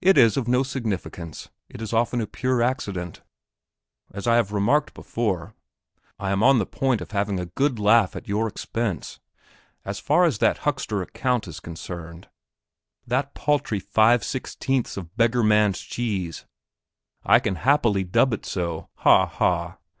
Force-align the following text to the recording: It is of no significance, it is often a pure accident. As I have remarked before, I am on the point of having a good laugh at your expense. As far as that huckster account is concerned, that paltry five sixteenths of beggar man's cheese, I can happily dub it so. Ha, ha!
It 0.00 0.16
is 0.16 0.36
of 0.36 0.46
no 0.46 0.62
significance, 0.62 1.48
it 1.68 1.82
is 1.82 1.92
often 1.92 2.20
a 2.20 2.28
pure 2.28 2.62
accident. 2.62 3.22
As 4.12 4.28
I 4.28 4.36
have 4.36 4.52
remarked 4.52 4.94
before, 4.94 5.52
I 6.16 6.30
am 6.30 6.44
on 6.44 6.60
the 6.60 6.64
point 6.64 7.00
of 7.00 7.10
having 7.10 7.40
a 7.40 7.46
good 7.46 7.80
laugh 7.80 8.14
at 8.14 8.28
your 8.28 8.46
expense. 8.46 9.18
As 9.84 9.98
far 9.98 10.24
as 10.26 10.38
that 10.38 10.58
huckster 10.58 11.02
account 11.02 11.48
is 11.48 11.58
concerned, 11.58 12.28
that 13.04 13.34
paltry 13.34 13.80
five 13.80 14.22
sixteenths 14.22 14.96
of 14.96 15.16
beggar 15.16 15.42
man's 15.42 15.80
cheese, 15.80 16.46
I 17.24 17.40
can 17.40 17.56
happily 17.56 18.04
dub 18.04 18.32
it 18.32 18.46
so. 18.46 18.88
Ha, 18.98 19.26
ha! 19.26 19.78